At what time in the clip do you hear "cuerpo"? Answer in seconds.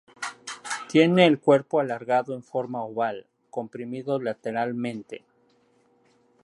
1.39-1.79